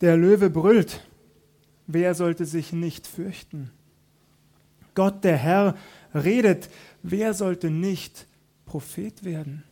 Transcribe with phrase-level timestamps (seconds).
[0.00, 1.00] Der Löwe brüllt.
[1.86, 3.70] Wer sollte sich nicht fürchten?
[4.94, 5.76] Gott, der Herr,
[6.14, 6.68] redet.
[7.02, 8.26] Wer sollte nicht
[8.64, 9.62] Prophet werden?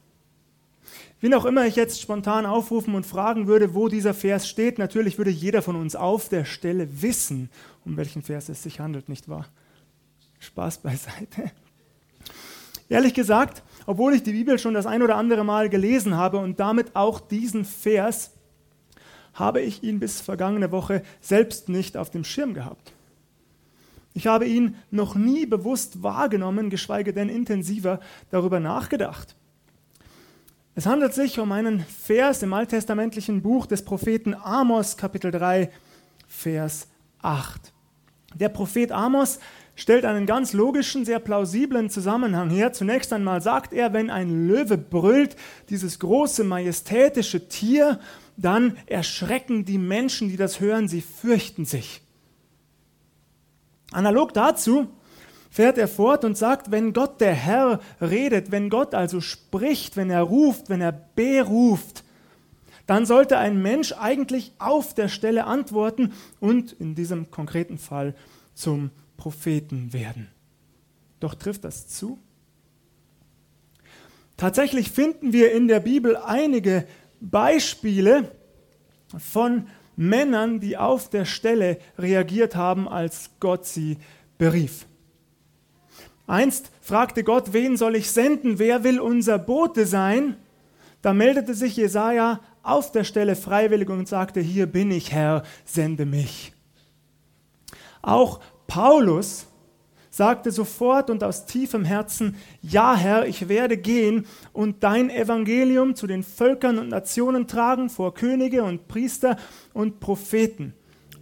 [1.20, 5.16] Wie auch immer ich jetzt spontan aufrufen und fragen würde, wo dieser Vers steht, natürlich
[5.16, 7.48] würde jeder von uns auf der Stelle wissen,
[7.84, 9.46] um welchen Vers es sich handelt, nicht wahr?
[10.38, 11.50] Spaß beiseite.
[12.90, 16.60] Ehrlich gesagt, obwohl ich die Bibel schon das ein oder andere Mal gelesen habe und
[16.60, 18.33] damit auch diesen Vers,
[19.34, 22.92] habe ich ihn bis vergangene Woche selbst nicht auf dem Schirm gehabt.
[24.14, 28.00] Ich habe ihn noch nie bewusst wahrgenommen, geschweige denn intensiver
[28.30, 29.34] darüber nachgedacht.
[30.76, 35.70] Es handelt sich um einen Vers im alttestamentlichen Buch des Propheten Amos, Kapitel 3,
[36.26, 36.88] Vers
[37.22, 37.72] 8.
[38.34, 39.38] Der Prophet Amos
[39.76, 42.72] stellt einen ganz logischen, sehr plausiblen Zusammenhang her.
[42.72, 45.36] Zunächst einmal sagt er, wenn ein Löwe brüllt,
[45.70, 48.00] dieses große majestätische Tier,
[48.36, 52.02] dann erschrecken die Menschen, die das hören, sie fürchten sich.
[53.92, 54.88] Analog dazu
[55.50, 60.10] fährt er fort und sagt, wenn Gott der Herr redet, wenn Gott also spricht, wenn
[60.10, 62.02] er ruft, wenn er beruft,
[62.86, 68.14] dann sollte ein Mensch eigentlich auf der Stelle antworten und in diesem konkreten Fall
[68.54, 70.28] zum Propheten werden.
[71.20, 72.18] Doch trifft das zu?
[74.36, 76.86] Tatsächlich finden wir in der Bibel einige
[77.30, 78.30] Beispiele
[79.18, 83.98] von Männern, die auf der Stelle reagiert haben, als Gott sie
[84.38, 84.86] berief.
[86.26, 88.58] Einst fragte Gott, wen soll ich senden?
[88.58, 90.36] Wer will unser Bote sein?
[91.02, 96.06] Da meldete sich Jesaja auf der Stelle freiwillig und sagte: Hier bin ich, Herr, sende
[96.06, 96.52] mich.
[98.00, 99.46] Auch Paulus
[100.14, 106.06] sagte sofort und aus tiefem Herzen, ja Herr, ich werde gehen und dein Evangelium zu
[106.06, 109.36] den Völkern und Nationen tragen vor Könige und Priester
[109.72, 110.72] und Propheten.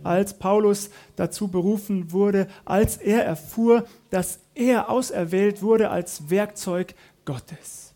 [0.04, 6.94] Als Paulus dazu berufen wurde, als er erfuhr, dass er auserwählt wurde als Werkzeug
[7.24, 7.94] Gottes.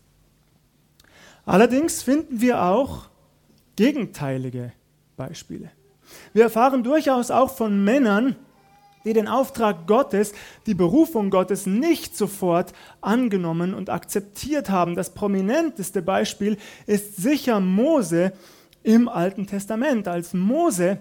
[1.45, 3.09] Allerdings finden wir auch
[3.75, 4.73] gegenteilige
[5.15, 5.69] Beispiele.
[6.33, 8.35] Wir erfahren durchaus auch von Männern,
[9.07, 10.33] die den Auftrag Gottes,
[10.65, 14.95] die Berufung Gottes nicht sofort angenommen und akzeptiert haben.
[14.95, 16.57] Das prominenteste Beispiel
[16.87, 18.33] ist sicher Mose
[18.83, 20.09] im Alten Testament.
[20.09, 20.99] Als Mose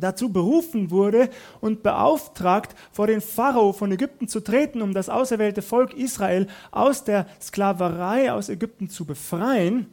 [0.00, 1.28] dazu berufen wurde
[1.60, 7.02] und beauftragt, vor den Pharao von Ägypten zu treten, um das auserwählte Volk Israel aus
[7.02, 9.88] der Sklaverei aus Ägypten zu befreien,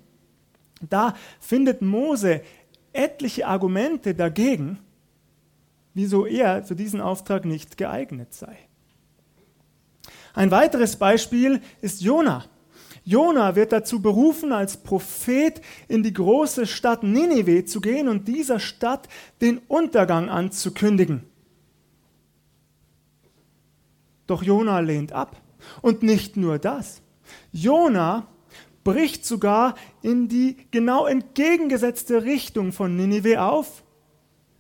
[0.88, 2.41] da findet Mose
[2.94, 4.78] etliche Argumente dagegen,
[5.94, 8.57] wieso er für diesen Auftrag nicht geeignet sei.
[10.34, 12.46] Ein weiteres Beispiel ist Jona.
[13.03, 18.59] Jona wird dazu berufen, als Prophet in die große Stadt Ninive zu gehen und dieser
[18.59, 19.09] Stadt
[19.41, 21.24] den Untergang anzukündigen.
[24.28, 25.41] Doch Jona lehnt ab.
[25.81, 27.02] Und nicht nur das.
[27.52, 28.28] Jona
[28.84, 33.84] bricht sogar in die genau entgegengesetzte Richtung von Ninive auf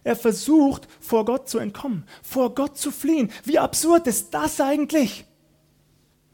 [0.03, 3.31] er versucht, vor Gott zu entkommen, vor Gott zu fliehen.
[3.43, 5.25] Wie absurd ist das eigentlich?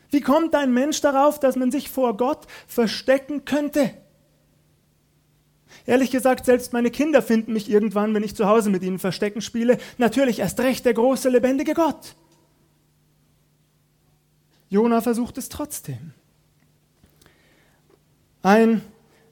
[0.09, 3.94] Wie kommt ein Mensch darauf, dass man sich vor Gott verstecken könnte?
[5.85, 9.41] Ehrlich gesagt, selbst meine Kinder finden mich irgendwann, wenn ich zu Hause mit ihnen Verstecken
[9.41, 12.16] spiele, natürlich erst recht der große, lebendige Gott.
[14.69, 16.13] Jona versucht es trotzdem.
[18.44, 18.81] Ein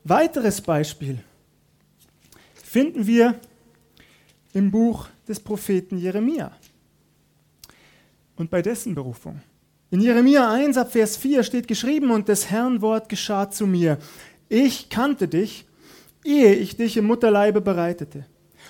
[0.03, 1.24] weiteres Beispiel
[2.63, 3.40] finden wir
[4.55, 6.49] im Buch des Propheten Jeremia
[8.38, 9.41] und bei dessen Berufung.
[9.91, 13.97] In Jeremia 1 ab Vers 4 steht geschrieben, und des Herrn Wort geschah zu mir.
[14.47, 15.67] Ich kannte dich,
[16.23, 18.25] ehe ich dich im Mutterleibe bereitete,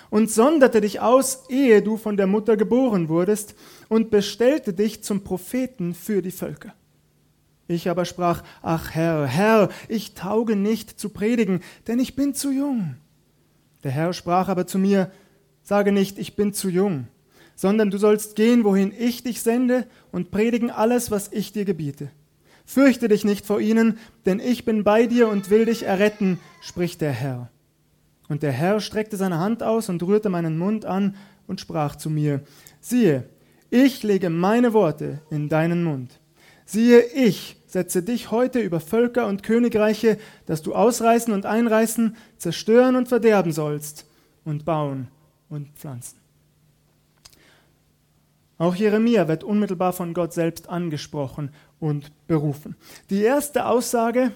[0.09, 3.53] und sonderte dich aus, ehe du von der Mutter geboren wurdest,
[3.87, 6.73] und bestellte dich zum Propheten für die Völker.
[7.67, 12.51] Ich aber sprach, ach Herr, Herr, ich tauge nicht zu predigen, denn ich bin zu
[12.51, 12.95] jung.
[13.83, 15.11] Der Herr sprach aber zu mir,
[15.65, 17.07] Sage nicht, ich bin zu jung,
[17.55, 22.11] sondern du sollst gehen, wohin ich dich sende, und predigen alles, was ich dir gebiete.
[22.65, 23.97] Fürchte dich nicht vor ihnen,
[24.27, 27.49] denn ich bin bei dir und will dich erretten, spricht der Herr.
[28.29, 31.15] Und der Herr streckte seine Hand aus und rührte meinen Mund an
[31.47, 32.41] und sprach zu mir,
[32.79, 33.27] siehe,
[33.71, 36.19] ich lege meine Worte in deinen Mund.
[36.65, 42.95] Siehe, ich setze dich heute über Völker und Königreiche, dass du ausreißen und einreißen, zerstören
[42.95, 44.05] und verderben sollst
[44.43, 45.07] und bauen
[45.49, 46.17] und Pflanzen.
[48.57, 52.75] Auch Jeremia wird unmittelbar von Gott selbst angesprochen und berufen.
[53.09, 54.31] Die erste Aussage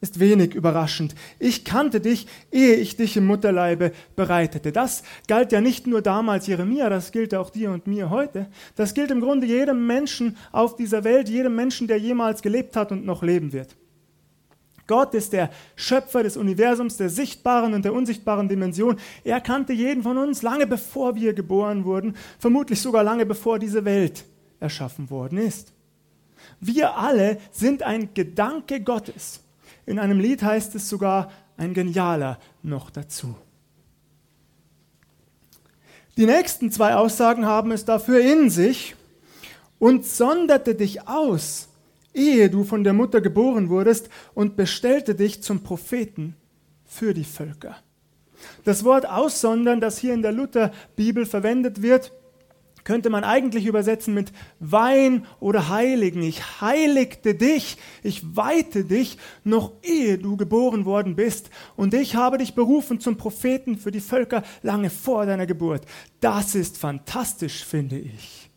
[0.00, 1.14] ist wenig überraschend.
[1.38, 4.72] Ich kannte dich, ehe ich dich im Mutterleibe bereitete.
[4.72, 8.48] Das galt ja nicht nur damals Jeremia, das gilt auch dir und mir heute.
[8.74, 12.90] Das gilt im Grunde jedem Menschen auf dieser Welt, jedem Menschen, der jemals gelebt hat
[12.90, 13.76] und noch leben wird.
[14.86, 18.98] Gott ist der Schöpfer des Universums, der sichtbaren und der unsichtbaren Dimension.
[19.24, 23.84] Er kannte jeden von uns lange bevor wir geboren wurden, vermutlich sogar lange bevor diese
[23.84, 24.24] Welt
[24.60, 25.72] erschaffen worden ist.
[26.60, 29.40] Wir alle sind ein Gedanke Gottes.
[29.86, 33.34] In einem Lied heißt es sogar ein genialer noch dazu.
[36.16, 38.94] Die nächsten zwei Aussagen haben es dafür in sich
[39.78, 41.68] und sonderte dich aus,
[42.14, 46.36] ehe du von der Mutter geboren wurdest und bestellte dich zum Propheten
[46.84, 47.76] für die Völker.
[48.64, 52.12] Das Wort aussondern, das hier in der Lutherbibel verwendet wird,
[52.84, 56.22] könnte man eigentlich übersetzen mit Wein oder Heiligen.
[56.22, 61.50] Ich heiligte dich, ich weihte dich, noch ehe du geboren worden bist.
[61.76, 65.86] Und ich habe dich berufen zum Propheten für die Völker lange vor deiner Geburt.
[66.20, 68.50] Das ist fantastisch, finde ich.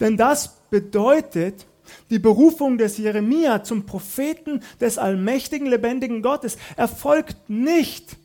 [0.00, 1.66] Denn das bedeutet,
[2.10, 8.16] die Berufung des Jeremia zum Propheten des allmächtigen, lebendigen Gottes erfolgt nicht,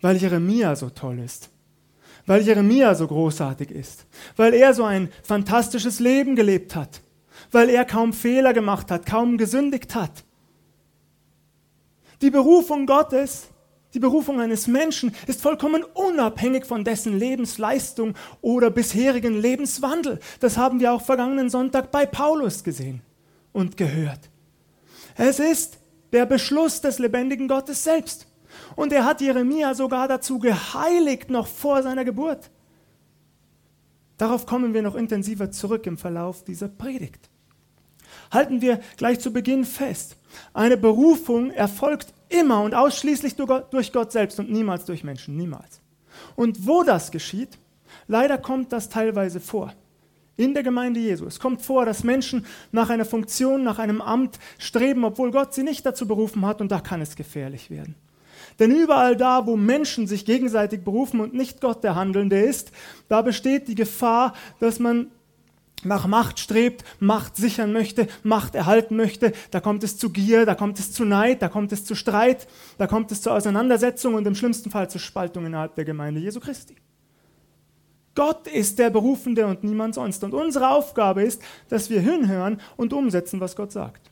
[0.00, 1.50] weil Jeremia so toll ist
[2.26, 4.06] weil Jeremia so großartig ist,
[4.36, 7.02] weil er so ein fantastisches Leben gelebt hat,
[7.50, 10.24] weil er kaum Fehler gemacht hat, kaum gesündigt hat.
[12.22, 13.48] Die Berufung Gottes,
[13.94, 20.18] die Berufung eines Menschen ist vollkommen unabhängig von dessen Lebensleistung oder bisherigen Lebenswandel.
[20.40, 23.02] Das haben wir auch vergangenen Sonntag bei Paulus gesehen
[23.52, 24.30] und gehört.
[25.16, 25.78] Es ist
[26.12, 28.26] der Beschluss des lebendigen Gottes selbst.
[28.74, 32.50] Und er hat Jeremia sogar dazu geheiligt, noch vor seiner Geburt.
[34.16, 37.30] Darauf kommen wir noch intensiver zurück im Verlauf dieser Predigt.
[38.32, 40.16] Halten wir gleich zu Beginn fest.
[40.52, 45.80] Eine Berufung erfolgt immer und ausschließlich durch Gott selbst und niemals durch Menschen, niemals.
[46.36, 47.58] Und wo das geschieht,
[48.06, 49.72] leider kommt das teilweise vor.
[50.36, 51.26] In der Gemeinde Jesu.
[51.26, 55.62] Es kommt vor, dass Menschen nach einer Funktion, nach einem Amt streben, obwohl Gott sie
[55.62, 57.94] nicht dazu berufen hat, und da kann es gefährlich werden.
[58.58, 62.72] Denn überall da, wo Menschen sich gegenseitig berufen und nicht Gott der Handelnde ist,
[63.08, 65.10] da besteht die Gefahr, dass man
[65.82, 69.32] nach Macht strebt, Macht sichern möchte, Macht erhalten möchte.
[69.50, 72.46] Da kommt es zu Gier, da kommt es zu Neid, da kommt es zu Streit,
[72.78, 76.40] da kommt es zu Auseinandersetzung und im schlimmsten Fall zur Spaltung innerhalb der Gemeinde Jesu
[76.40, 76.76] Christi.
[78.14, 80.22] Gott ist der Berufende und niemand sonst.
[80.22, 84.10] Und unsere Aufgabe ist, dass wir hinhören und umsetzen, was Gott sagt.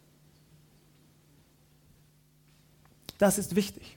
[3.18, 3.96] Das ist wichtig.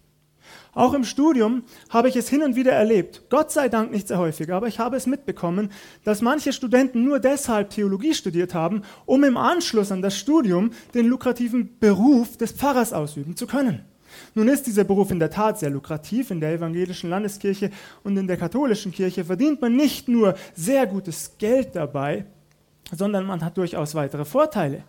[0.75, 3.24] Auch im Studium habe ich es hin und wieder erlebt.
[3.30, 5.72] Gott sei Dank nicht sehr häufig, aber ich habe es mitbekommen,
[6.04, 11.07] dass manche Studenten nur deshalb Theologie studiert haben, um im Anschluss an das Studium den
[11.07, 13.86] lukrativen Beruf des Pfarrers ausüben zu können.
[14.33, 16.30] Nun ist dieser Beruf in der Tat sehr lukrativ.
[16.30, 17.72] In der evangelischen Landeskirche
[18.04, 22.25] und in der katholischen Kirche verdient man nicht nur sehr gutes Geld dabei,
[22.92, 24.83] sondern man hat durchaus weitere Vorteile.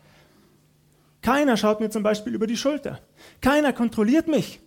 [1.23, 2.99] Keiner schaut mir zum Beispiel über die Schulter.
[3.41, 4.61] Keiner kontrolliert mich.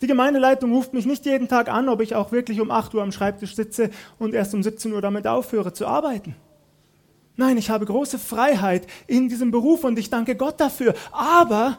[0.00, 3.02] Die Gemeindeleitung ruft mich nicht jeden Tag an, ob ich auch wirklich um 8 Uhr
[3.02, 6.36] am Schreibtisch sitze und erst um 17 Uhr damit aufhöre zu arbeiten.
[7.36, 10.94] Nein, ich habe große Freiheit in diesem Beruf und ich danke Gott dafür.
[11.12, 11.78] Aber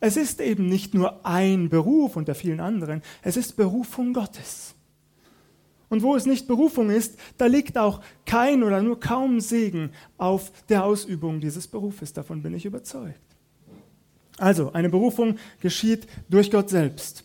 [0.00, 4.74] es ist eben nicht nur ein Beruf unter vielen anderen, es ist Berufung Gottes.
[5.88, 10.52] Und wo es nicht Berufung ist, da liegt auch kein oder nur kaum Segen auf
[10.68, 12.12] der Ausübung dieses Berufes.
[12.12, 13.27] Davon bin ich überzeugt.
[14.38, 17.24] Also, eine Berufung geschieht durch Gott selbst.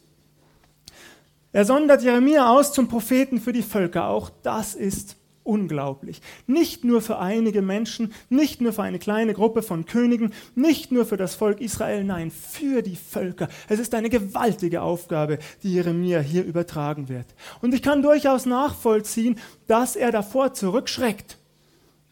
[1.52, 4.08] Er sondert Jeremia aus zum Propheten für die Völker.
[4.08, 6.22] Auch das ist unglaublich.
[6.48, 11.06] Nicht nur für einige Menschen, nicht nur für eine kleine Gruppe von Königen, nicht nur
[11.06, 13.50] für das Volk Israel, nein, für die Völker.
[13.70, 17.28] Es ist eine gewaltige Aufgabe, die Jeremia hier übertragen wird.
[17.62, 21.38] Und ich kann durchaus nachvollziehen, dass er davor zurückschreckt.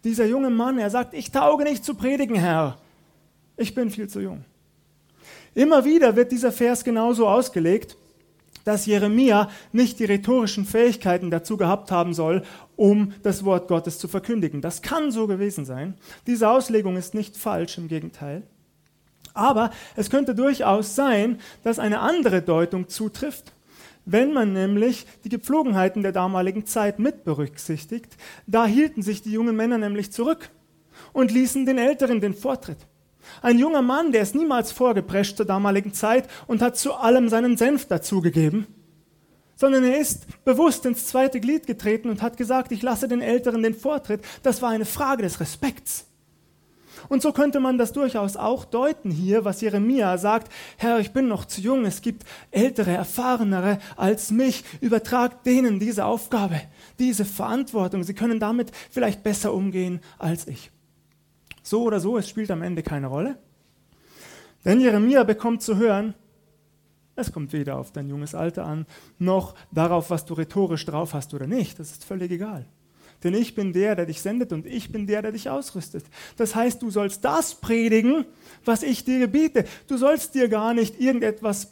[0.04, 2.78] Dieser junge Mann, er sagt, ich tauge nicht zu predigen, Herr.
[3.58, 4.44] Ich bin viel zu jung.
[5.54, 7.98] Immer wieder wird dieser Vers genauso ausgelegt,
[8.64, 12.44] dass Jeremia nicht die rhetorischen Fähigkeiten dazu gehabt haben soll,
[12.76, 14.62] um das Wort Gottes zu verkündigen.
[14.62, 15.96] Das kann so gewesen sein.
[16.28, 18.44] Diese Auslegung ist nicht falsch, im Gegenteil.
[19.34, 23.54] Aber es könnte durchaus sein, dass eine andere Deutung zutrifft,
[24.06, 28.18] wenn man nämlich die Gepflogenheiten der damaligen Zeit mit berücksichtigt.
[28.46, 30.50] Da hielten sich die jungen Männer nämlich zurück
[31.14, 32.88] und ließen den Älteren den Vortritt.
[33.42, 37.58] Ein junger Mann, der ist niemals vorgeprescht zur damaligen Zeit und hat zu allem seinen
[37.58, 38.68] Senf dazugegeben,
[39.56, 43.64] sondern er ist bewusst ins zweite Glied getreten und hat gesagt, ich lasse den Älteren
[43.64, 44.22] den Vortritt.
[44.44, 46.06] Das war eine Frage des Respekts.
[47.10, 51.28] Und so könnte man das durchaus auch deuten hier, was Jeremia sagt, Herr, ich bin
[51.28, 56.62] noch zu jung, es gibt ältere, erfahrenere als mich, übertrag denen diese Aufgabe,
[57.00, 60.71] diese Verantwortung, sie können damit vielleicht besser umgehen als ich.
[61.72, 63.38] So oder so, es spielt am Ende keine Rolle.
[64.66, 66.16] Denn Jeremia bekommt zu hören,
[67.16, 68.86] es kommt weder auf dein junges Alter an,
[69.20, 71.80] noch darauf, was du rhetorisch drauf hast oder nicht.
[71.80, 72.66] Das ist völlig egal.
[73.24, 76.04] Denn ich bin der, der dich sendet und ich bin der, der dich ausrüstet.
[76.36, 78.26] Das heißt, du sollst das predigen,
[78.66, 79.64] was ich dir gebiete.
[79.88, 81.72] Du sollst dir gar nicht irgendetwas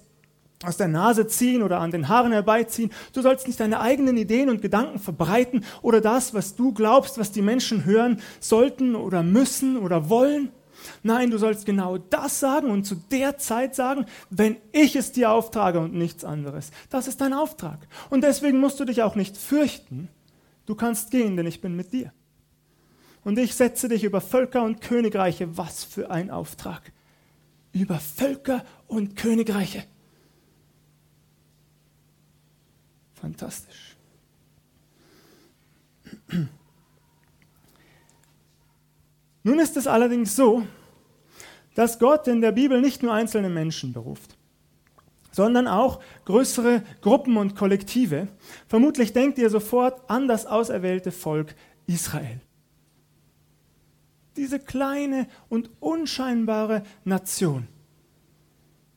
[0.64, 2.92] aus der Nase ziehen oder an den Haaren herbeiziehen.
[3.14, 7.32] Du sollst nicht deine eigenen Ideen und Gedanken verbreiten oder das, was du glaubst, was
[7.32, 10.52] die Menschen hören sollten oder müssen oder wollen.
[11.04, 15.32] Nein, du sollst genau das sagen und zu der Zeit sagen, wenn ich es dir
[15.32, 16.72] auftrage und nichts anderes.
[16.90, 17.88] Das ist dein Auftrag.
[18.10, 20.10] Und deswegen musst du dich auch nicht fürchten,
[20.70, 22.14] Du kannst gehen, denn ich bin mit dir.
[23.24, 25.58] Und ich setze dich über Völker und Königreiche.
[25.58, 26.92] Was für ein Auftrag.
[27.72, 29.84] Über Völker und Königreiche.
[33.22, 33.96] Fantastisch.
[39.44, 40.66] Nun ist es allerdings so,
[41.76, 44.40] dass Gott in der Bibel nicht nur einzelne Menschen beruft
[45.32, 48.28] sondern auch größere Gruppen und Kollektive.
[48.68, 51.56] Vermutlich denkt ihr sofort an das auserwählte Volk
[51.88, 52.42] Israel.
[54.36, 57.68] Diese kleine und unscheinbare Nation.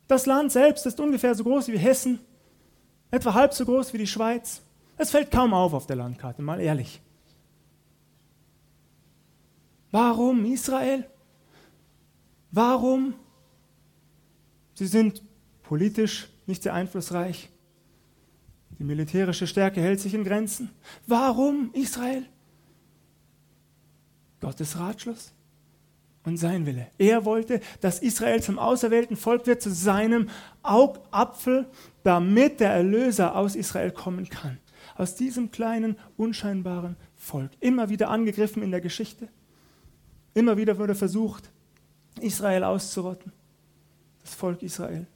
[0.09, 2.21] Das Land selbst ist ungefähr so groß wie Hessen,
[3.13, 4.63] etwa halb so groß wie die Schweiz.
[4.97, 7.01] Es fällt kaum auf auf der Landkarte, mal ehrlich.
[9.93, 11.05] Warum Israel?
[12.51, 13.15] Warum?
[14.75, 15.23] Sie sind
[15.63, 17.51] politisch nicht sehr einflussreich.
[18.79, 20.71] Die militärische Stärke hält sich in Grenzen.
[21.07, 22.25] Warum Israel?
[24.41, 25.33] Gottes Ratschluss
[26.25, 26.89] und sein Wille.
[26.99, 30.31] Er wollte, dass Israel zum auserwählten Volk wird, zu seinem
[30.63, 31.67] Augapfel,
[32.05, 34.59] damit der Erlöser aus Israel kommen kann.
[34.97, 37.51] Aus diesem kleinen, unscheinbaren Volk.
[37.61, 39.29] Immer wieder angegriffen in der Geschichte.
[40.35, 41.51] Immer wieder wurde versucht,
[42.21, 43.33] Israel auszurotten.
[44.23, 45.07] Das Volk Israel.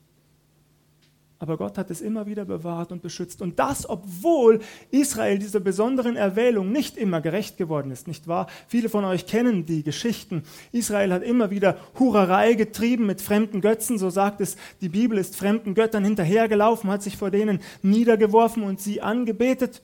[1.39, 3.43] Aber Gott hat es immer wieder bewahrt und beschützt.
[3.43, 8.47] Und das, obwohl Israel dieser besonderen Erwählung nicht immer gerecht geworden ist, nicht wahr?
[8.69, 10.45] Viele von euch kennen die Geschichten.
[10.73, 13.99] Israel hat immer wieder Hurerei getrieben mit fremden Götzen.
[13.99, 18.81] So sagt es, die Bibel ist fremden Göttern hinterhergelaufen, hat sich vor denen niedergeworfen und
[18.81, 19.83] sie angebetet.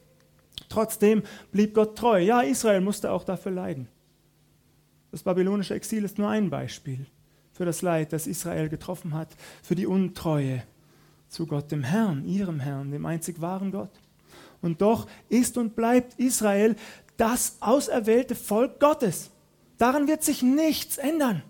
[0.70, 2.18] Trotzdem blieb Gott treu.
[2.18, 3.88] Ja, Israel musste auch dafür leiden.
[5.10, 7.04] Das babylonische Exil ist nur ein Beispiel
[7.52, 9.28] für das Leid, das Israel getroffen hat,
[9.62, 10.62] für die Untreue
[11.32, 13.90] zu Gott, dem Herrn, ihrem Herrn, dem einzig wahren Gott.
[14.60, 16.76] Und doch ist und bleibt Israel
[17.16, 19.30] das auserwählte Volk Gottes.
[19.78, 21.42] Daran wird sich nichts ändern.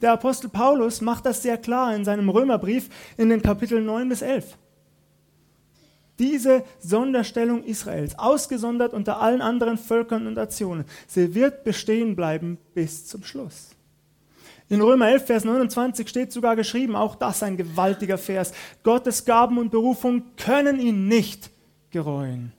[0.00, 4.22] Der Apostel Paulus macht das sehr klar in seinem Römerbrief in den Kapiteln 9 bis
[4.22, 4.56] 11.
[6.20, 13.06] Diese Sonderstellung Israels, ausgesondert unter allen anderen Völkern und Nationen, sie wird bestehen bleiben bis
[13.06, 13.70] zum Schluss.
[14.70, 18.52] In Römer 11, Vers 29 steht sogar geschrieben, auch das ein gewaltiger Vers,
[18.84, 21.50] Gottes Gaben und Berufung können ihn nicht
[21.90, 22.52] gereuen.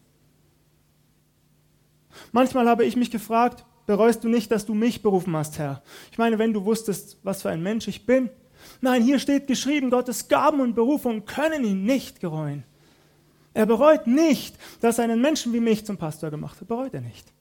[2.34, 5.82] Manchmal habe ich mich gefragt, bereust du nicht, dass du mich berufen hast, Herr?
[6.12, 8.30] Ich meine, wenn du wusstest, was für ein Mensch ich bin.
[8.82, 12.65] Nein, hier steht geschrieben, Gottes Gaben und Berufung können ihn nicht gereuen.
[13.53, 16.68] Er bereut nicht, dass er einen Menschen wie mich zum Pastor gemacht hat.
[16.68, 17.32] Bereut er nicht.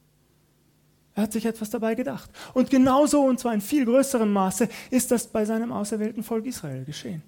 [1.20, 2.30] Er hat sich etwas dabei gedacht.
[2.54, 6.82] Und genauso, und zwar in viel größerem Maße, ist das bei seinem auserwählten Volk Israel
[6.86, 7.22] geschehen.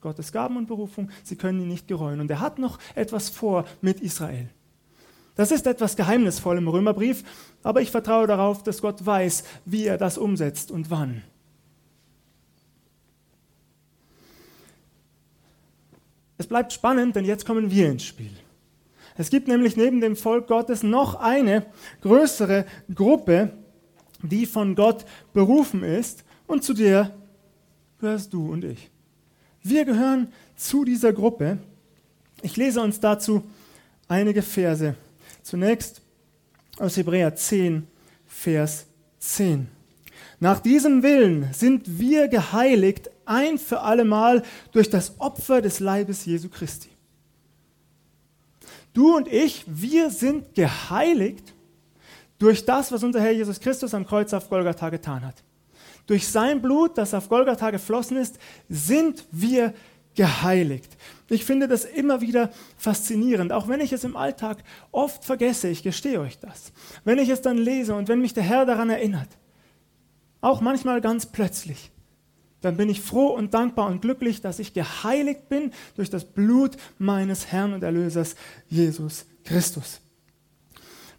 [0.00, 2.18] Gottes Gaben und Berufung, sie können ihn nicht gereuen.
[2.18, 4.48] Und er hat noch etwas vor mit Israel.
[5.36, 7.22] Das ist etwas geheimnisvoll im Römerbrief,
[7.62, 11.22] aber ich vertraue darauf, dass Gott weiß, wie er das umsetzt und wann.
[16.38, 18.32] Es bleibt spannend, denn jetzt kommen wir ins Spiel.
[19.18, 21.66] Es gibt nämlich neben dem Volk Gottes noch eine
[22.02, 23.52] größere Gruppe,
[24.22, 27.14] die von Gott berufen ist und zu der
[27.98, 28.90] gehörst du und ich.
[29.60, 31.58] Wir gehören zu dieser Gruppe.
[32.42, 33.42] Ich lese uns dazu
[34.06, 34.94] einige Verse.
[35.42, 36.00] Zunächst
[36.78, 37.88] aus Hebräer 10,
[38.24, 38.86] Vers
[39.18, 39.66] 10.
[40.38, 46.48] Nach diesem Willen sind wir geheiligt ein für allemal durch das Opfer des Leibes Jesu
[46.48, 46.88] Christi.
[48.98, 51.54] Du und ich, wir sind geheiligt
[52.36, 55.44] durch das, was unser Herr Jesus Christus am Kreuz auf Golgatha getan hat.
[56.08, 59.72] Durch sein Blut, das auf Golgatha geflossen ist, sind wir
[60.16, 60.96] geheiligt.
[61.30, 65.84] Ich finde das immer wieder faszinierend, auch wenn ich es im Alltag oft vergesse, ich
[65.84, 66.72] gestehe euch das.
[67.04, 69.28] Wenn ich es dann lese und wenn mich der Herr daran erinnert,
[70.40, 71.92] Auch manchmal ganz plötzlich.
[72.60, 76.76] Dann bin ich froh und dankbar und glücklich, dass ich geheiligt bin durch das Blut
[76.98, 78.34] meines Herrn und Erlösers
[78.68, 80.00] Jesus Christus.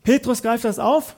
[0.04, 1.16] Petrus greift das auf.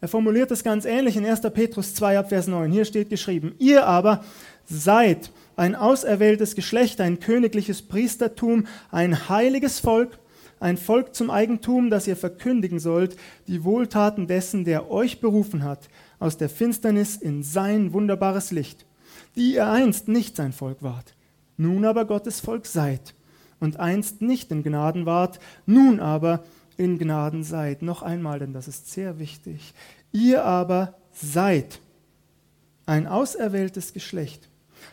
[0.00, 1.40] Er formuliert es ganz ähnlich in 1.
[1.54, 2.72] Petrus 2 ab Vers 9.
[2.72, 4.24] Hier steht geschrieben, ihr aber
[4.64, 10.18] seid ein auserwähltes Geschlecht, ein königliches Priestertum, ein heiliges Volk,
[10.58, 15.88] ein Volk zum Eigentum, das ihr verkündigen sollt, die Wohltaten dessen, der euch berufen hat,
[16.18, 18.86] aus der Finsternis in sein wunderbares Licht,
[19.36, 21.14] die ihr einst nicht sein Volk wart,
[21.56, 23.14] nun aber Gottes Volk seid,
[23.60, 26.42] und einst nicht in Gnaden wart, nun aber
[26.76, 27.82] in Gnaden seid.
[27.82, 29.72] Noch einmal, denn das ist sehr wichtig.
[30.10, 31.80] Ihr aber seid
[32.86, 34.48] ein auserwähltes Geschlecht,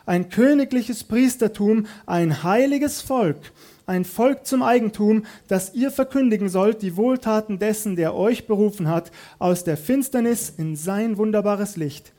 [0.06, 3.40] ein königliches Priestertum, ein heiliges Volk,
[3.88, 9.12] ein Volk zum Eigentum, das ihr verkündigen sollt, die Wohltaten dessen, der euch berufen hat,
[9.40, 12.14] aus der Finsternis in sein wunderbares Licht,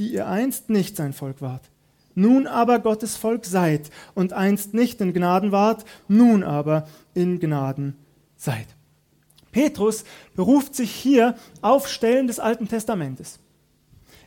[0.00, 1.70] die ihr einst nicht sein Volk wart,
[2.14, 7.96] nun aber Gottes Volk seid und einst nicht in Gnaden wart, nun aber in Gnaden
[8.34, 8.66] seid.
[9.52, 10.04] Petrus
[10.34, 13.40] beruft sich hier auf Stellen des Alten Testamentes.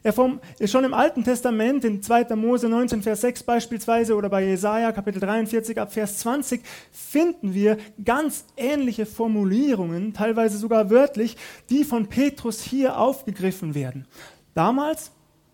[0.04, 2.36] Er vom, schon im Alten Testament, in 2.
[2.36, 6.62] Mose 19, Vers 6 beispielsweise oder bei Jesaja Kapitel 43 ab Vers 20,
[6.92, 11.36] finden wir ganz ähnliche Formulierungen, teilweise sogar wörtlich,
[11.70, 14.06] die von Petrus hier aufgegriffen werden.
[14.54, 15.12] Damals,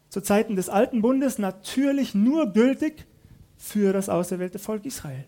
[0.10, 3.06] zu Zeiten des Alten Bundes, natürlich nur gültig
[3.58, 5.25] für das auserwählte Volk Israel.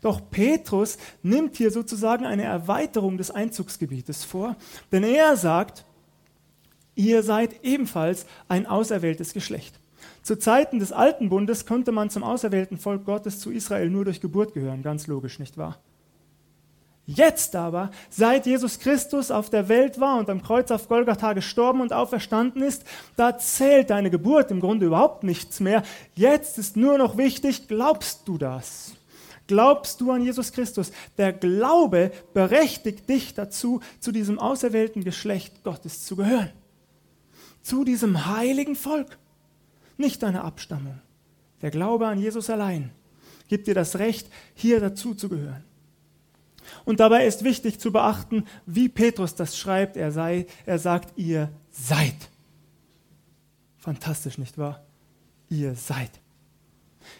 [0.00, 4.56] Doch Petrus nimmt hier sozusagen eine Erweiterung des Einzugsgebietes vor,
[4.92, 5.84] denn er sagt,
[6.94, 9.80] ihr seid ebenfalls ein auserwähltes Geschlecht.
[10.22, 14.20] Zu Zeiten des Alten Bundes konnte man zum auserwählten Volk Gottes zu Israel nur durch
[14.20, 15.78] Geburt gehören, ganz logisch, nicht wahr?
[17.06, 21.82] Jetzt aber, seit Jesus Christus auf der Welt war und am Kreuz auf Golgatha gestorben
[21.82, 22.84] und auferstanden ist,
[23.16, 25.82] da zählt deine Geburt im Grunde überhaupt nichts mehr.
[26.14, 28.92] Jetzt ist nur noch wichtig, glaubst du das?
[29.46, 30.92] Glaubst du an Jesus Christus?
[31.18, 36.50] Der Glaube berechtigt dich dazu, zu diesem auserwählten Geschlecht Gottes zu gehören.
[37.62, 39.18] Zu diesem heiligen Volk.
[39.98, 41.00] Nicht deine Abstammung.
[41.60, 42.90] Der Glaube an Jesus allein
[43.48, 45.64] gibt dir das Recht, hier dazu zu gehören.
[46.84, 49.96] Und dabei ist wichtig zu beachten, wie Petrus das schreibt.
[49.96, 52.16] Er, sei, er sagt, ihr seid.
[53.78, 54.84] Fantastisch, nicht wahr?
[55.48, 56.10] Ihr seid.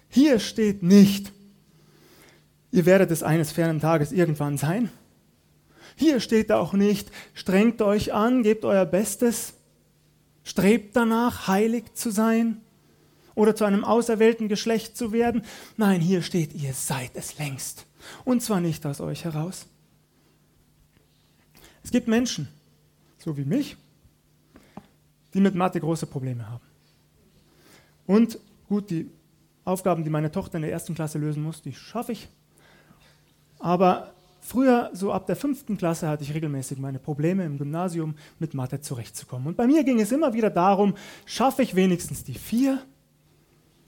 [0.08, 1.32] Hier steht nicht,
[2.70, 4.90] ihr werdet es eines fernen Tages irgendwann sein.
[5.96, 9.54] Hier steht auch nicht, strengt euch an, gebt euer Bestes,
[10.42, 12.63] strebt danach, heilig zu sein
[13.34, 15.42] oder zu einem auserwählten Geschlecht zu werden.
[15.76, 17.86] Nein, hier steht, ihr seid es längst.
[18.24, 19.66] Und zwar nicht aus euch heraus.
[21.82, 22.48] Es gibt Menschen,
[23.18, 23.76] so wie mich,
[25.34, 26.64] die mit Mathe große Probleme haben.
[28.06, 29.10] Und gut, die
[29.64, 32.28] Aufgaben, die meine Tochter in der ersten Klasse lösen muss, die schaffe ich.
[33.58, 38.54] Aber früher, so ab der fünften Klasse, hatte ich regelmäßig meine Probleme im Gymnasium mit
[38.54, 39.48] Mathe zurechtzukommen.
[39.48, 40.94] Und bei mir ging es immer wieder darum,
[41.24, 42.82] schaffe ich wenigstens die vier,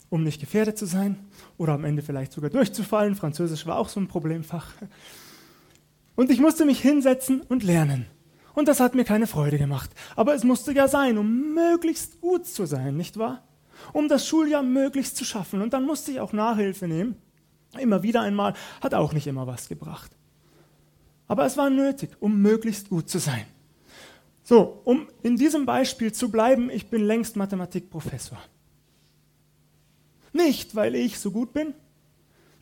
[0.09, 1.17] um nicht gefährdet zu sein
[1.57, 3.15] oder am Ende vielleicht sogar durchzufallen.
[3.15, 4.73] Französisch war auch so ein Problemfach.
[6.15, 8.07] Und ich musste mich hinsetzen und lernen.
[8.53, 9.91] Und das hat mir keine Freude gemacht.
[10.15, 13.43] Aber es musste ja sein, um möglichst gut zu sein, nicht wahr?
[13.93, 15.61] Um das Schuljahr möglichst zu schaffen.
[15.61, 17.17] Und dann musste ich auch Nachhilfe nehmen.
[17.77, 20.11] Immer wieder einmal, hat auch nicht immer was gebracht.
[21.27, 23.45] Aber es war nötig, um möglichst gut zu sein.
[24.43, 28.39] So, um in diesem Beispiel zu bleiben, ich bin längst Mathematikprofessor.
[30.37, 31.73] Nicht, weil ich so gut bin,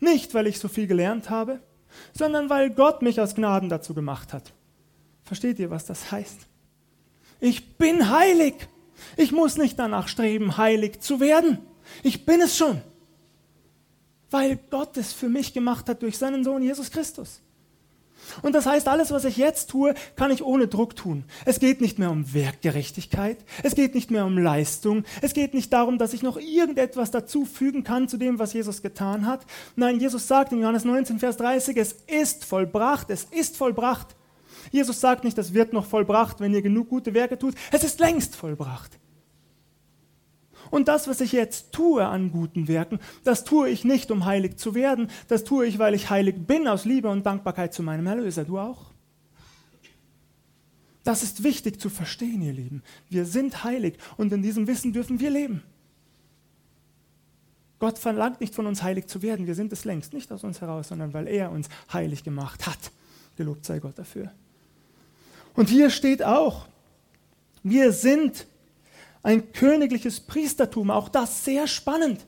[0.00, 1.60] nicht, weil ich so viel gelernt habe,
[2.12, 4.52] sondern weil Gott mich aus Gnaden dazu gemacht hat.
[5.24, 6.40] Versteht ihr, was das heißt?
[7.40, 8.54] Ich bin heilig.
[9.16, 11.58] Ich muss nicht danach streben, heilig zu werden.
[12.02, 12.80] Ich bin es schon
[14.30, 17.40] weil Gott es für mich gemacht hat durch seinen Sohn Jesus Christus.
[18.42, 21.24] Und das heißt, alles, was ich jetzt tue, kann ich ohne Druck tun.
[21.44, 25.72] Es geht nicht mehr um Werkgerechtigkeit, es geht nicht mehr um Leistung, es geht nicht
[25.72, 29.46] darum, dass ich noch irgendetwas dazu fügen kann zu dem, was Jesus getan hat.
[29.74, 34.16] Nein, Jesus sagt in Johannes 19, Vers 30, es ist vollbracht, es ist vollbracht.
[34.72, 38.00] Jesus sagt nicht, es wird noch vollbracht, wenn ihr genug gute Werke tut, es ist
[38.00, 38.98] längst vollbracht.
[40.70, 44.56] Und das, was ich jetzt tue an guten Werken, das tue ich nicht, um heilig
[44.56, 48.06] zu werden, das tue ich, weil ich heilig bin aus Liebe und Dankbarkeit zu meinem
[48.06, 48.44] Erlöser.
[48.44, 48.90] Du auch?
[51.04, 52.82] Das ist wichtig zu verstehen, ihr Lieben.
[53.08, 55.62] Wir sind heilig und in diesem Wissen dürfen wir leben.
[57.78, 60.60] Gott verlangt nicht von uns heilig zu werden, wir sind es längst, nicht aus uns
[60.60, 62.90] heraus, sondern weil er uns heilig gemacht hat.
[63.36, 64.32] Gelobt sei Gott dafür.
[65.54, 66.66] Und hier steht auch,
[67.62, 68.46] wir sind
[69.26, 70.90] ein königliches Priestertum.
[70.90, 72.26] Auch das sehr spannend.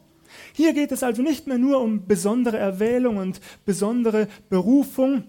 [0.52, 5.24] Hier geht es also nicht mehr nur um besondere Erwählung und besondere Berufung.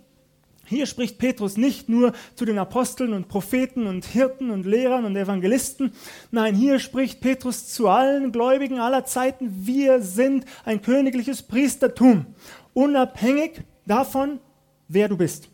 [0.65, 5.15] Hier spricht Petrus nicht nur zu den Aposteln und Propheten und Hirten und Lehrern und
[5.15, 5.93] Evangelisten.
[6.31, 9.51] Nein, hier spricht Petrus zu allen Gläubigen aller Zeiten.
[9.65, 12.25] Wir sind ein königliches Priestertum,
[12.73, 14.39] unabhängig davon,
[14.87, 15.49] wer du bist.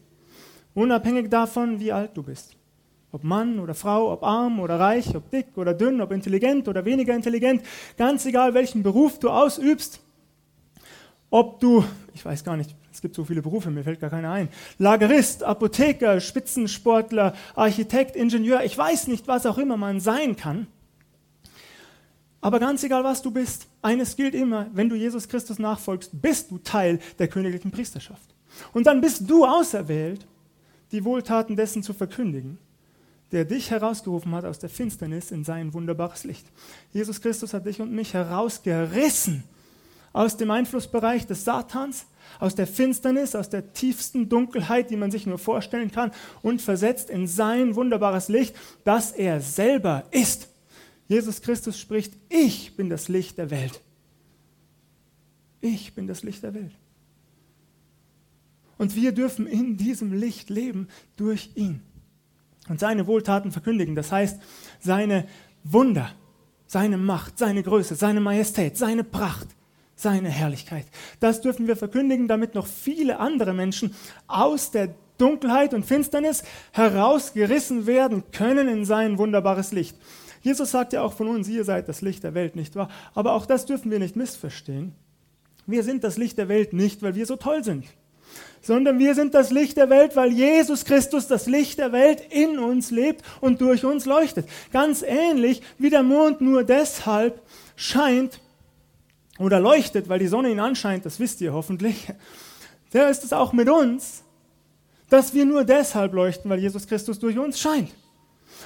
[0.74, 2.56] Unabhängig davon, wie alt du bist.
[3.16, 6.84] Ob Mann oder Frau, ob arm oder reich, ob dick oder dünn, ob intelligent oder
[6.84, 7.62] weniger intelligent,
[7.96, 10.02] ganz egal, welchen Beruf du ausübst,
[11.30, 14.32] ob du, ich weiß gar nicht, es gibt so viele Berufe, mir fällt gar keiner
[14.32, 14.50] ein,
[14.80, 20.68] Lagerist, Apotheker, Spitzensportler, Architekt, Ingenieur, ich weiß nicht, was auch immer man sein kann.
[22.42, 26.52] Aber ganz egal, was du bist, eines gilt immer, wenn du Jesus Christus nachfolgst, bist
[26.52, 28.36] du Teil der königlichen Priesterschaft.
[28.74, 30.28] Und dann bist du auserwählt,
[30.92, 32.58] die Wohltaten dessen zu verkündigen
[33.32, 36.46] der dich herausgerufen hat aus der Finsternis in sein wunderbares Licht.
[36.94, 39.44] Jesus Christus hat dich und mich herausgerissen
[40.14, 42.06] aus dem Einflussbereich des Satans,
[42.40, 46.12] aus der Finsternis, aus der tiefsten Dunkelheit, die man sich nur vorstellen kann,
[46.42, 50.48] und versetzt in sein wunderbares Licht, das er selber ist.
[51.08, 53.82] Jesus Christus spricht, ich bin das Licht der Welt.
[55.60, 56.72] Ich bin das Licht der Welt.
[58.78, 61.82] Und wir dürfen in diesem Licht leben durch ihn
[62.70, 63.96] und seine Wohltaten verkündigen.
[63.96, 64.40] Das heißt,
[64.80, 65.26] seine
[65.64, 66.12] Wunder,
[66.68, 69.48] seine Macht, seine Größe, seine Majestät, seine Pracht,
[69.96, 70.86] seine Herrlichkeit.
[71.20, 73.96] Das dürfen wir verkündigen, damit noch viele andere Menschen
[74.28, 79.98] aus der Dunkelheit und Finsternis herausgerissen werden können in sein wunderbares Licht.
[80.42, 82.90] Jesus sagt ja auch von uns, ihr seid das Licht der Welt, nicht wahr?
[83.14, 84.94] Aber auch das dürfen wir nicht missverstehen.
[85.66, 87.86] Wir sind das Licht der Welt nicht, weil wir so toll sind
[88.62, 92.58] sondern wir sind das Licht der Welt, weil Jesus Christus, das Licht der Welt, in
[92.58, 94.48] uns lebt und durch uns leuchtet.
[94.72, 97.42] Ganz ähnlich wie der Mond nur deshalb
[97.76, 98.40] scheint
[99.38, 102.08] oder leuchtet, weil die Sonne ihn anscheint, das wisst ihr hoffentlich.
[102.94, 104.24] Der ist es auch mit uns,
[105.10, 107.94] dass wir nur deshalb leuchten, weil Jesus Christus durch uns scheint.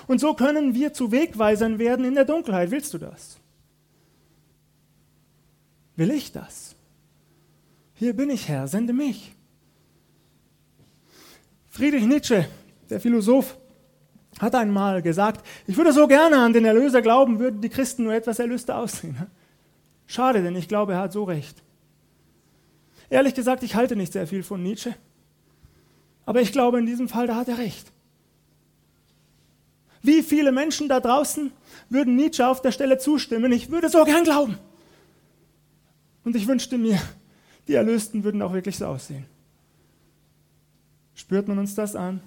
[0.08, 2.72] Und so können wir zu Wegweisern werden in der Dunkelheit.
[2.72, 3.38] Willst du das?
[5.96, 6.76] Will ich das?
[7.96, 9.36] Hier bin ich, Herr, sende mich.
[11.70, 12.48] Friedrich Nietzsche,
[12.90, 13.58] der Philosoph,
[14.40, 18.14] hat einmal gesagt, ich würde so gerne an den Erlöser glauben, würden die Christen nur
[18.14, 19.18] etwas erlöster aussehen.
[20.08, 21.62] Schade, denn ich glaube, er hat so recht.
[23.10, 24.96] Ehrlich gesagt, ich halte nicht sehr viel von Nietzsche.
[26.26, 27.92] Aber ich glaube, in diesem Fall, da hat er recht.
[30.02, 31.52] Wie viele Menschen da draußen
[31.90, 33.52] würden Nietzsche auf der Stelle zustimmen?
[33.52, 34.58] Ich würde so gern glauben.
[36.24, 37.00] Und ich wünschte mir,
[37.68, 39.26] die Erlösten würden auch wirklich so aussehen.
[41.20, 42.22] Spürt man uns das an?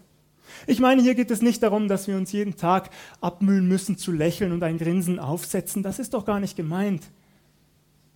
[0.67, 2.91] Ich meine, hier geht es nicht darum, dass wir uns jeden Tag
[3.23, 5.83] abmühen müssen zu lächeln und ein Grinsen aufsetzen.
[5.83, 7.05] Das ist doch gar nicht gemeint.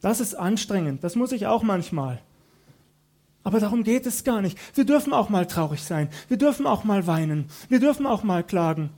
[0.03, 2.21] Das ist anstrengend, das muss ich auch manchmal.
[3.43, 4.59] Aber darum geht es gar nicht.
[4.77, 6.11] Wir dürfen auch mal traurig sein.
[6.29, 7.47] Wir dürfen auch mal weinen.
[7.71, 8.91] Wir dürfen auch mal klagen,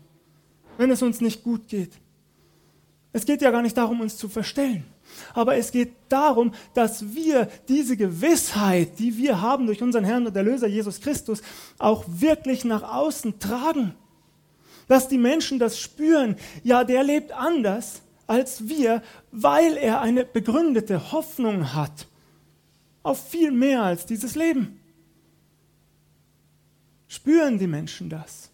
[0.79, 1.93] wenn es uns nicht gut geht.
[3.12, 4.85] Es geht ja gar nicht darum, uns zu verstellen.
[5.35, 10.37] Aber es geht darum, dass wir diese Gewissheit, die wir haben durch unseren Herrn und
[10.37, 11.42] Erlöser Jesus Christus,
[11.79, 13.94] auch wirklich nach außen tragen.
[14.87, 21.12] Dass die Menschen das spüren, ja, der lebt anders als wir, weil er eine begründete
[21.12, 22.07] Hoffnung hat
[23.03, 24.81] auf viel mehr als dieses Leben.
[27.09, 28.51] Spüren die Menschen das?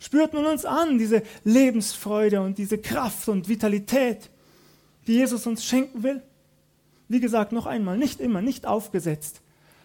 [0.00, 4.30] Spürt man uns an, diese Lebensfreude und diese Kraft und Vitalität?
[5.10, 6.22] Die Jesus uns schenken will?
[7.08, 9.40] Wie gesagt, noch einmal, nicht immer, nicht aufgesetzt,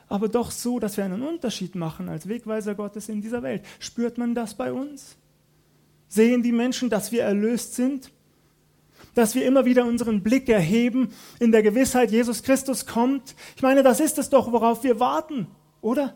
[0.08, 3.64] aber doch so, dass wir einen Unterschied machen als Wegweiser Gottes in dieser Welt.
[3.80, 5.18] Spürt man das bei uns?
[6.08, 8.12] Sehen die Menschen, dass wir erlöst sind?
[9.16, 11.10] Dass wir immer wieder unseren Blick erheben
[11.40, 13.34] in der Gewissheit, Jesus Christus kommt?
[13.56, 15.48] Ich meine, das ist es doch, worauf wir warten,
[15.82, 16.16] oder?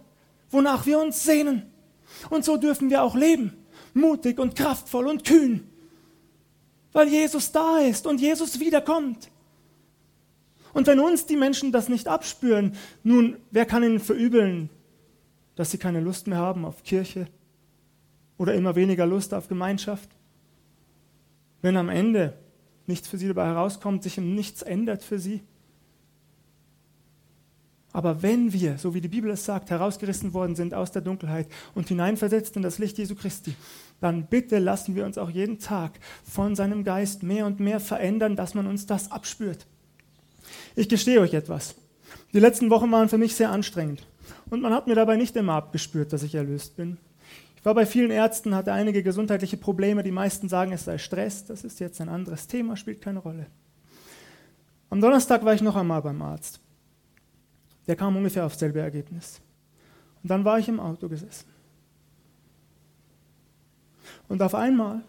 [0.51, 1.63] Wonach wir uns sehnen.
[2.29, 3.53] Und so dürfen wir auch leben,
[3.95, 5.68] mutig und kraftvoll und kühn
[6.93, 9.29] weil Jesus da ist und Jesus wiederkommt.
[10.73, 14.69] Und wenn uns die Menschen das nicht abspüren, nun, wer kann ihnen verübeln,
[15.55, 17.27] dass sie keine Lust mehr haben auf Kirche
[18.37, 20.09] oder immer weniger Lust auf Gemeinschaft?
[21.61, 22.37] Wenn am Ende
[22.87, 25.41] nichts für sie dabei herauskommt, sich nichts ändert für sie?
[27.91, 31.47] Aber wenn wir, so wie die Bibel es sagt, herausgerissen worden sind aus der Dunkelheit
[31.73, 33.55] und hineinversetzt in das Licht Jesu Christi,
[33.99, 38.35] dann bitte lassen wir uns auch jeden Tag von seinem Geist mehr und mehr verändern,
[38.35, 39.65] dass man uns das abspürt.
[40.75, 41.75] Ich gestehe euch etwas.
[42.33, 44.05] Die letzten Wochen waren für mich sehr anstrengend
[44.49, 46.97] und man hat mir dabei nicht immer abgespürt, dass ich erlöst bin.
[47.57, 50.01] Ich war bei vielen Ärzten, hatte einige gesundheitliche Probleme.
[50.01, 51.43] Die meisten sagen, es sei Stress.
[51.43, 53.47] Das ist jetzt ein anderes Thema, spielt keine Rolle.
[54.89, 56.61] Am Donnerstag war ich noch einmal beim Arzt.
[57.89, 59.41] Der kam ungefähr auf selbe Ergebnis.
[60.21, 61.49] Und dann war ich im Auto gesessen.
[64.27, 65.01] Und auf einmal,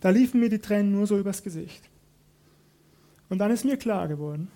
[0.00, 1.82] da liefen mir die Tränen nur so übers Gesicht.
[3.28, 4.48] Und dann ist mir klar geworden,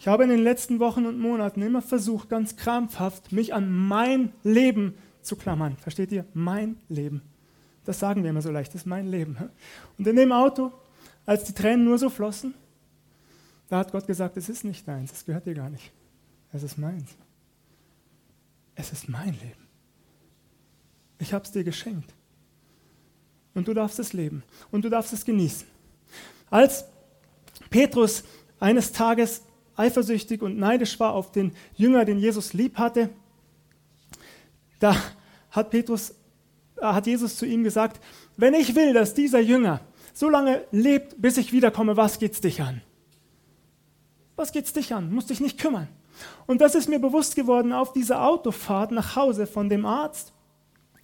[0.00, 4.32] ich habe in den letzten Wochen und Monaten immer versucht, ganz krampfhaft, mich an mein
[4.42, 5.76] Leben zu klammern.
[5.76, 6.24] Versteht ihr?
[6.34, 7.22] Mein Leben.
[7.84, 9.36] Das sagen wir immer so leicht, das ist mein Leben.
[9.96, 10.72] Und in dem Auto,
[11.24, 12.52] als die Tränen nur so flossen,
[13.68, 15.92] da hat Gott gesagt, es ist nicht deins, es gehört dir gar nicht.
[16.52, 17.10] Es ist meins.
[18.74, 19.66] Es ist mein Leben.
[21.18, 22.12] Ich habe es dir geschenkt.
[23.54, 24.42] Und du darfst es leben.
[24.70, 25.66] Und du darfst es genießen.
[26.50, 26.84] Als
[27.70, 28.22] Petrus
[28.60, 29.42] eines Tages
[29.76, 33.10] eifersüchtig und neidisch war auf den Jünger, den Jesus lieb hatte,
[34.78, 34.96] da
[35.50, 36.10] hat Petrus,
[36.76, 38.00] äh, hat Jesus zu ihm gesagt,
[38.36, 39.80] wenn ich will, dass dieser Jünger
[40.12, 42.82] so lange lebt, bis ich wiederkomme, was geht's dich an?
[44.36, 45.12] Was geht's dich an?
[45.12, 45.88] Musst dich nicht kümmern.
[46.46, 50.32] Und das ist mir bewusst geworden auf dieser Autofahrt nach Hause von dem Arzt.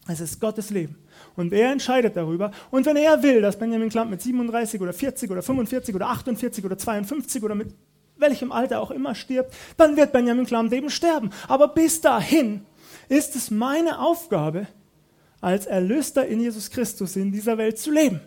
[0.09, 0.97] Es ist Gottes Leben.
[1.37, 2.51] Und er entscheidet darüber.
[2.71, 6.64] Und wenn er will, dass Benjamin Klamp mit 37 oder 40 oder 45 oder 48
[6.64, 7.75] oder 52 oder mit
[8.16, 11.31] welchem Alter auch immer stirbt, dann wird Benjamin Klamp eben sterben.
[11.49, 12.66] Aber bis dahin
[13.09, 14.66] ist es meine Aufgabe,
[15.40, 18.21] als Erlöster in Jesus Christus in dieser Welt zu leben.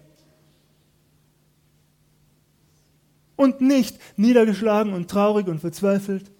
[3.36, 6.32] Und nicht niedergeschlagen und traurig und verzweifelt,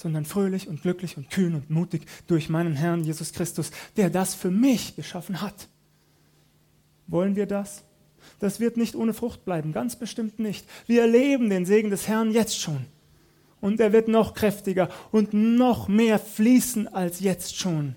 [0.00, 4.34] sondern fröhlich und glücklich und kühn und mutig durch meinen Herrn Jesus Christus, der das
[4.34, 5.68] für mich geschaffen hat.
[7.06, 7.82] Wollen wir das?
[8.38, 10.66] Das wird nicht ohne Frucht bleiben, ganz bestimmt nicht.
[10.86, 12.86] Wir erleben den Segen des Herrn jetzt schon.
[13.60, 17.94] Und er wird noch kräftiger und noch mehr fließen als jetzt schon.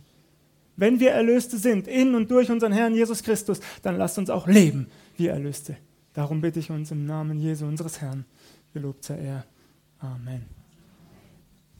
[0.75, 4.47] Wenn wir Erlöste sind, in und durch unseren Herrn Jesus Christus, dann lasst uns auch
[4.47, 5.77] leben wie Erlöste.
[6.13, 8.25] Darum bitte ich uns im Namen Jesu, unseres Herrn,
[8.73, 9.45] gelobt sei er.
[9.99, 10.62] Amen.